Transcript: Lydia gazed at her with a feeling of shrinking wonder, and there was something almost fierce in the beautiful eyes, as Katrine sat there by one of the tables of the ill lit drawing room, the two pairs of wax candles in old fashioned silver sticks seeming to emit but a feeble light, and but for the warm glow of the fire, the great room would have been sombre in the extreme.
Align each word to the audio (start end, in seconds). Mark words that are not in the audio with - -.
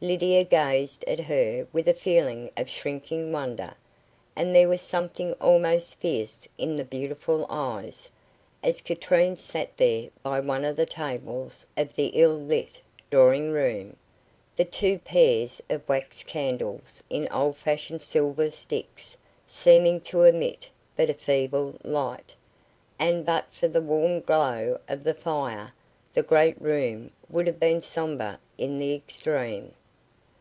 Lydia 0.00 0.44
gazed 0.44 1.02
at 1.08 1.18
her 1.18 1.66
with 1.72 1.88
a 1.88 1.92
feeling 1.92 2.52
of 2.56 2.70
shrinking 2.70 3.32
wonder, 3.32 3.74
and 4.36 4.54
there 4.54 4.68
was 4.68 4.80
something 4.80 5.32
almost 5.40 5.96
fierce 5.96 6.46
in 6.56 6.76
the 6.76 6.84
beautiful 6.84 7.44
eyes, 7.50 8.08
as 8.62 8.80
Katrine 8.80 9.36
sat 9.36 9.76
there 9.76 10.08
by 10.22 10.38
one 10.38 10.64
of 10.64 10.76
the 10.76 10.86
tables 10.86 11.66
of 11.76 11.96
the 11.96 12.10
ill 12.14 12.38
lit 12.40 12.80
drawing 13.10 13.50
room, 13.50 13.96
the 14.54 14.64
two 14.64 15.00
pairs 15.00 15.60
of 15.68 15.82
wax 15.88 16.22
candles 16.22 17.02
in 17.10 17.26
old 17.32 17.56
fashioned 17.56 18.00
silver 18.00 18.52
sticks 18.52 19.16
seeming 19.46 20.00
to 20.00 20.22
emit 20.22 20.68
but 20.94 21.10
a 21.10 21.12
feeble 21.14 21.74
light, 21.82 22.36
and 23.00 23.26
but 23.26 23.52
for 23.52 23.66
the 23.66 23.82
warm 23.82 24.20
glow 24.20 24.78
of 24.88 25.02
the 25.02 25.12
fire, 25.12 25.72
the 26.14 26.22
great 26.22 26.60
room 26.62 27.10
would 27.28 27.48
have 27.48 27.58
been 27.58 27.82
sombre 27.82 28.38
in 28.56 28.78
the 28.78 28.94
extreme. 28.94 29.74